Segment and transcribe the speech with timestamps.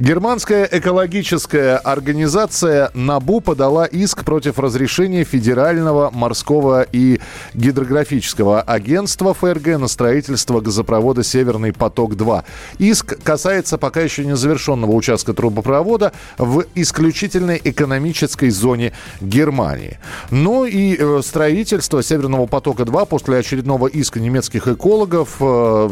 [0.00, 7.20] Германская экологическая организация НАБУ подала иск против разрешения Федерального морского и
[7.52, 12.44] гидрографического агентства ФРГ на строительство газопровода «Северный поток-2».
[12.78, 19.98] Иск касается пока еще не завершенного участка трубопровода в исключительной экономической зоне Германии.
[20.30, 25.90] Ну и э, строительство «Северного потока-2» после очередного иска немецких экологов э,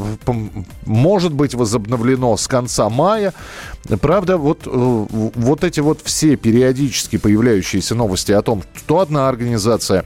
[0.87, 3.35] может быть возобновлено с конца мая.
[4.01, 10.05] Правда, вот, э, вот эти вот все периодически появляющиеся новости о том, что одна организация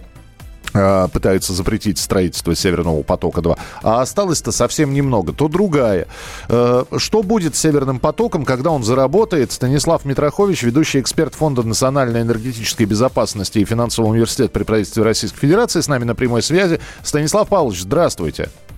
[0.74, 3.59] э, пытается запретить строительство Северного потока-2.
[3.83, 6.06] А осталось-то совсем немного, то другая.
[6.48, 9.52] Э, что будет с Северным потоком, когда он заработает?
[9.52, 15.80] Станислав Митрохович, ведущий эксперт Фонда национальной энергетической безопасности и финансового университета при правительстве Российской Федерации,
[15.80, 16.80] с нами на прямой связи.
[17.02, 18.45] Станислав Павлович, здравствуйте.
[18.45, 18.72] Здравствуйте.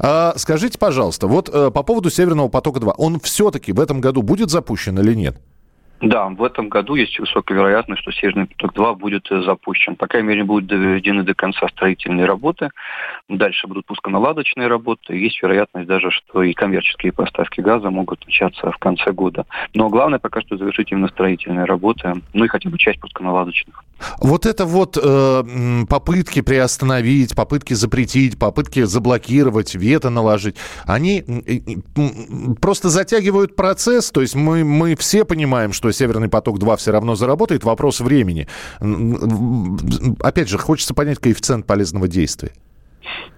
[0.00, 4.50] А, скажите, пожалуйста, вот а, по поводу Северного потока-2, он все-таки в этом году будет
[4.50, 5.36] запущен или нет?
[6.00, 9.96] Да, в этом году есть высокая вероятность, что Северный поток-2 будет э, запущен.
[9.96, 12.68] По крайней мере, будут доведены до конца строительные работы.
[13.28, 15.16] Дальше будут пусконаладочные работы.
[15.16, 19.46] Есть вероятность даже, что и коммерческие поставки газа могут начаться в конце года.
[19.74, 23.82] Но главное пока что завершить именно строительные работы, ну и хотя бы часть пусконаладочных.
[24.20, 25.42] Вот это вот э,
[25.88, 31.24] попытки приостановить, попытки запретить, попытки заблокировать, вето наложить, они
[32.60, 34.12] просто затягивают процесс.
[34.12, 37.64] То есть мы, мы все понимаем, что Северный поток-2 все равно заработает.
[37.64, 38.46] Вопрос времени.
[40.20, 42.52] Опять же, хочется понять коэффициент полезного действия.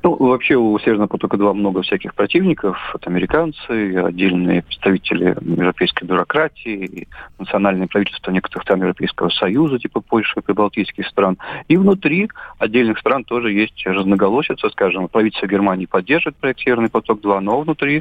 [0.02, 2.78] Ну, вообще у Северного потока-2 много всяких противников.
[2.94, 7.08] Это американцы, отдельные представители европейской бюрократии,
[7.38, 11.38] национальные правительства некоторых стран Европейского Союза, типа Польши и прибалтийских стран.
[11.68, 14.70] И внутри отдельных стран тоже есть разноголосица.
[14.70, 18.00] Скажем, правительство Германии поддерживает проект Северный поток-2, но внутри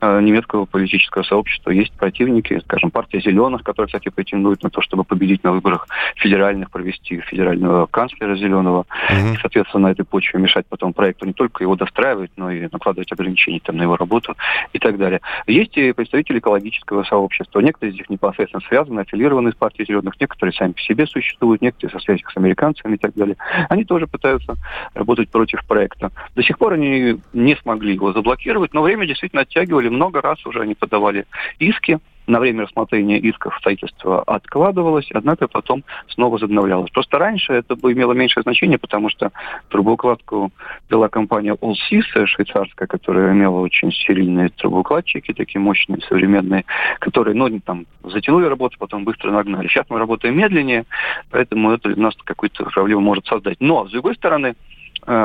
[0.00, 2.60] э, немецкого политического сообщества есть противники.
[2.60, 7.86] Скажем, партия Зеленых, которая, кстати, претендует на то, чтобы победить на выборах федеральных, провести федерального
[7.86, 8.86] канцлера Зеленого.
[9.10, 9.34] Mm-hmm.
[9.34, 13.10] И, соответственно, на этой почве мешать потом проекту не только его достраивать, но и накладывать
[13.12, 14.36] ограничения там, на его работу
[14.72, 15.20] и так далее.
[15.46, 17.60] Есть и представители экологического сообщества.
[17.60, 21.98] Некоторые из них непосредственно связаны, аффилированы с партией зеленых, некоторые сами по себе существуют, некоторые
[21.98, 23.36] со связью с американцами и так далее.
[23.70, 24.54] Они тоже пытаются
[24.94, 26.10] работать против проекта.
[26.34, 29.88] До сих пор они не смогли его заблокировать, но время действительно оттягивали.
[29.88, 31.24] Много раз уже они подавали
[31.58, 36.90] иски на время рассмотрения исков строительства откладывалось, однако потом снова возобновлялось.
[36.90, 39.32] Просто раньше это бы имело меньшее значение, потому что
[39.70, 40.52] трубоукладку
[40.90, 46.64] вела компания Allsys, швейцарская, которая имела очень сильные трубоукладчики, такие мощные, современные,
[47.00, 49.66] которые, ну, там, затянули работу, потом быстро нагнали.
[49.68, 50.84] Сейчас мы работаем медленнее,
[51.30, 53.56] поэтому это для нас какую-то проблему может создать.
[53.60, 54.54] Но, с другой стороны,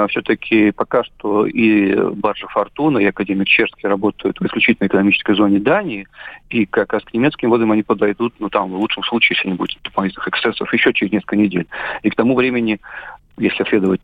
[0.09, 6.07] все-таки пока что и баржа «Фортуна», и академик Черский работают в исключительно экономической зоне Дании,
[6.49, 9.55] и как раз к немецким водам они подойдут, ну там в лучшем случае, если не
[9.55, 11.67] будет дополнительных эксцессов, еще через несколько недель.
[12.01, 12.79] И к тому времени,
[13.37, 14.01] если следовать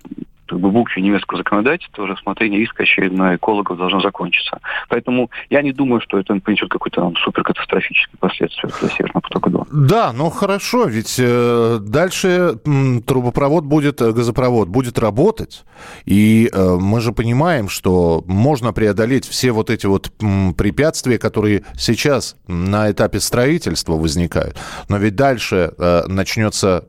[0.50, 4.60] как бы букве немецкого законодательства рассмотрение иска очередной экологов должно закончиться.
[4.90, 9.68] Поэтому я не думаю, что это принесет какой-то там суперкатастрофический последствия для Северного потока-2.
[9.72, 15.64] Да, ну хорошо, ведь э, дальше м, трубопровод будет, э, газопровод будет работать,
[16.06, 21.64] и э, мы же понимаем, что можно преодолеть все вот эти вот м, препятствия, которые
[21.78, 24.58] сейчас на этапе строительства возникают.
[24.88, 26.86] Но ведь дальше э, начнется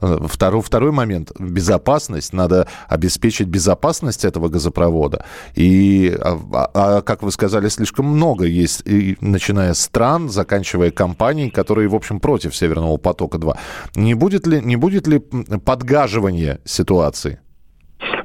[0.00, 5.24] э, второй, второй момент, безопасность, надо обеспечить безопасность этого газопровода.
[5.54, 11.50] И, а, а, как вы сказали, слишком много есть, и, начиная с стран, заканчивая компанией,
[11.50, 13.56] которые, в общем, против Северного потока-2.
[13.96, 17.40] Не будет ли, не будет ли подгаживания ситуации?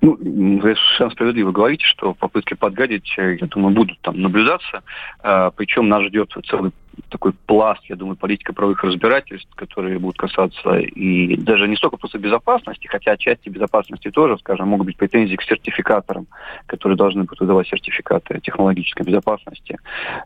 [0.02, 4.84] Ну, вы совершенно справедливо говорите, что попытки подгадить, э, я думаю, будут там наблюдаться.
[5.20, 6.72] А, Причем нас ждет целый
[7.10, 12.88] такой пласт, я думаю, политико-правовых разбирательств, которые будут касаться и даже не столько просто безопасности,
[12.88, 16.28] хотя отчасти безопасности тоже, скажем, могут быть претензии к сертификаторам,
[16.66, 19.78] которые должны будут выдавать сертификаты технологической безопасности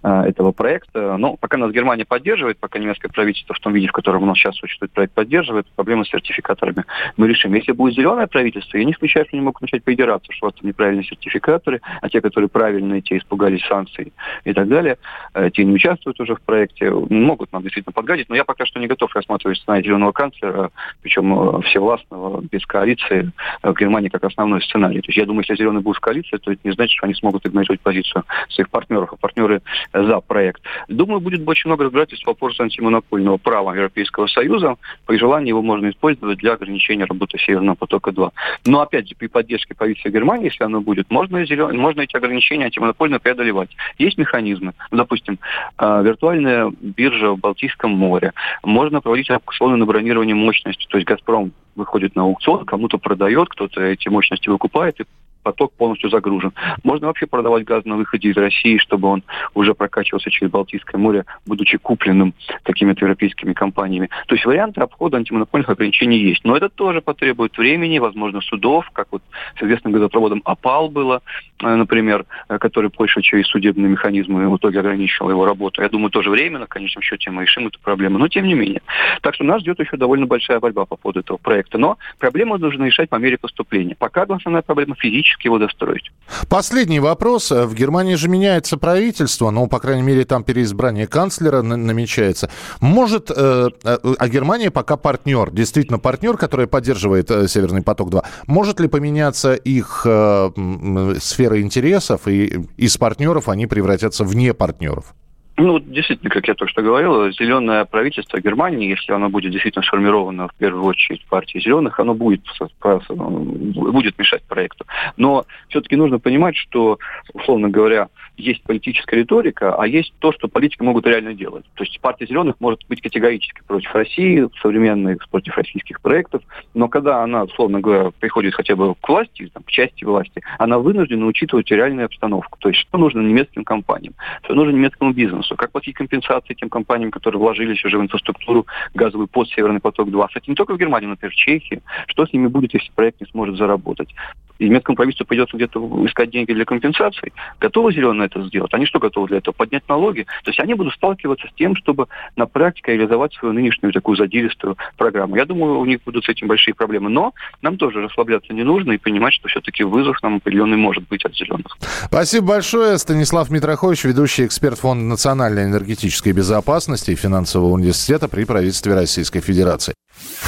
[0.03, 1.17] э, этого проекта.
[1.17, 4.37] Но пока нас Германия поддерживает, пока немецкое правительство в том виде, в котором у нас
[4.37, 6.85] сейчас существует проект, поддерживает, проблемы с сертификаторами
[7.17, 7.53] мы решим.
[7.53, 11.03] Если будет зеленое правительство, я не исключаю, что они могут начать придираться, что это неправильные
[11.03, 14.97] сертификаторы, а те, которые правильные, те испугались санкций и так далее,
[15.33, 18.65] э, те не участвуют уже в проекте, проекте, могут нам действительно подгадить, но я пока
[18.65, 20.71] что не готов рассматривать сценарий зеленого канцлера,
[21.03, 23.31] причем э, всевластного, без коалиции
[23.61, 25.01] в Германии как основной сценарий.
[25.01, 27.13] То есть я думаю, если зеленые будут в коалиции, то это не значит, что они
[27.13, 29.61] смогут игнорировать позицию своих партнеров, а партнеры
[29.93, 30.63] за проект.
[30.87, 34.77] Думаю, будет очень много разбирательств по вопросу антимонопольного права Европейского Союза.
[35.05, 38.31] При желании его можно использовать для ограничения работы Северного потока-2.
[38.65, 41.77] Но опять же, при поддержке правительства Германии, если оно будет, можно, зелен...
[41.77, 43.69] можно эти ограничения антимонопольно преодолевать.
[43.99, 44.73] Есть механизмы.
[44.91, 45.37] Допустим,
[45.77, 46.01] а,
[46.47, 48.33] виртуальная биржа в Балтийском море.
[48.63, 50.87] Можно проводить аукционы на бронирование мощности.
[50.89, 55.05] То есть «Газпром» выходит на аукцион, кому-то продает, кто-то эти мощности выкупает и
[55.47, 56.51] поток полностью загружен.
[56.83, 59.23] Можно вообще продавать газ на выходе из России, чтобы он
[59.53, 62.33] уже прокачивался через Балтийское море, будучи купленным
[62.63, 64.09] какими-то европейскими компаниями.
[64.27, 66.43] То есть варианты обхода антимонопольных ограничений есть.
[66.43, 69.21] Но это тоже потребует времени, возможно, судов, как вот
[69.57, 71.21] с известным газопроводом ОПАЛ было,
[71.63, 75.81] э, например, э, который Польша через судебные механизмы в итоге ограничила его работу.
[75.81, 78.81] Я думаю, тоже временно, в конечном счете, мы решим эту проблему, но тем не менее.
[79.21, 81.77] Так что нас ждет еще довольно большая борьба по поводу этого проекта.
[81.77, 83.95] Но проблему нужно решать по мере поступления.
[83.97, 86.11] Пока основная проблема физически физически его достроить.
[86.49, 87.51] Последний вопрос.
[87.51, 92.49] В Германии же меняется правительство, ну, по крайней мере, там переизбрание канцлера намечается.
[92.81, 98.79] Может, э, э, а Германия пока партнер, действительно партнер, который поддерживает э, Северный поток-2, может
[98.79, 105.13] ли поменяться их сфера интересов, и из партнеров они превратятся в не партнеров?
[105.59, 110.49] Ну, действительно, как я только что говорил, зеленое правительство Германии, если оно будет действительно сформировано
[110.49, 112.43] в первую очередь партией зеленых, оно будет,
[112.79, 114.85] будет мешать проекту.
[115.17, 116.99] Но все-таки нужно понимать, что,
[117.33, 121.65] условно говоря, есть политическая риторика, а есть то, что политики могут реально делать.
[121.75, 126.43] То есть партия зеленых может быть категорически против России, современных против российских проектов,
[126.73, 130.79] но когда она, условно говоря, приходит хотя бы к власти, там, к части власти, она
[130.79, 132.57] вынуждена учитывать реальную обстановку.
[132.59, 134.13] То есть что нужно немецким компаниям,
[134.43, 139.27] что нужно немецкому бизнесу, как платить компенсации тем компаниям, которые вложились уже в инфраструктуру газовый
[139.27, 140.27] под Северный поток-2.
[140.27, 141.81] Кстати, не только в Германии, но, например, в Чехии.
[142.07, 144.13] Что с ними будет, если проект не сможет заработать?
[144.59, 147.33] И немецкому правительству придется где-то искать деньги для компенсаций.
[147.59, 148.73] Готовы зеленые это сделать?
[148.73, 149.53] Они что готовы для этого?
[149.53, 150.25] Поднять налоги?
[150.43, 154.77] То есть они будут сталкиваться с тем, чтобы на практике реализовать свою нынешнюю такую задиристую
[154.97, 155.35] программу.
[155.35, 157.09] Я думаю, у них будут с этим большие проблемы.
[157.09, 161.23] Но нам тоже расслабляться не нужно и понимать, что все-таки вызов нам определенный может быть
[161.25, 161.77] от зеленых.
[162.05, 162.97] Спасибо большое.
[162.97, 169.93] Станислав Митрохович, ведущий эксперт Фонда национальной энергетической безопасности и финансового университета при правительстве Российской Федерации.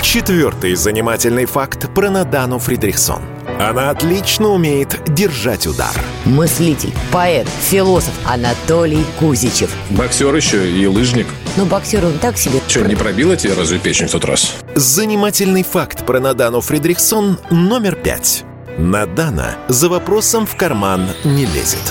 [0.01, 3.21] Четвертый занимательный факт про Надану Фридрихсон.
[3.59, 5.91] Она отлично умеет держать удар.
[6.23, 9.69] Мыслитель, поэт, философ Анатолий Кузичев.
[9.89, 11.27] Боксер еще и лыжник.
[11.57, 12.61] Ну, боксер он так себе.
[12.69, 14.56] Че, не пробила тебе разве печень в тот раз?
[14.75, 18.45] Занимательный факт про Надану Фридрихсон номер пять.
[18.77, 21.83] Надана за вопросом в карман не лезет.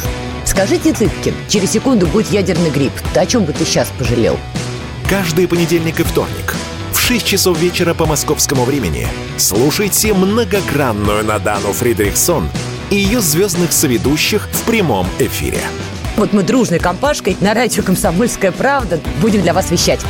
[0.47, 2.95] Скажите, Цыпкин, через секунду будет ядерный грипп.
[3.13, 4.39] Ты о чем бы ты сейчас пожалел?
[5.07, 6.55] Каждый понедельник и вторник–
[7.09, 9.09] 6 часов вечера по московскому времени
[9.39, 12.51] слушайте многогранную Надану Фридрихсон
[12.91, 15.63] и ее звездных соведущих в прямом эфире.
[16.19, 20.01] Вот мы дружной компашкой на радио «Комсомольская правда» будем для вас вещать.